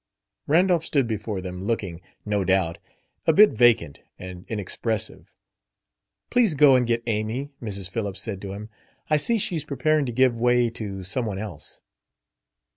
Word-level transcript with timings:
Randolph 0.47 0.83
stood 0.83 1.05
before 1.05 1.41
them, 1.41 1.61
looking, 1.63 2.01
no 2.25 2.43
doubt, 2.43 2.79
a 3.27 3.33
bit 3.33 3.51
vacant 3.51 3.99
and 4.17 4.45
inexpressive. 4.47 5.35
"Please 6.31 6.55
go 6.55 6.75
and 6.75 6.87
get 6.87 7.03
Amy," 7.05 7.51
Mrs. 7.61 7.87
Phillips 7.87 8.19
said 8.19 8.41
to 8.41 8.53
him. 8.53 8.69
"I 9.11 9.17
see 9.17 9.37
she's 9.37 9.63
preparing 9.63 10.07
to 10.07 10.11
give 10.11 10.39
way 10.41 10.71
to 10.71 11.03
some 11.03 11.27
one 11.27 11.37
else." 11.37 11.81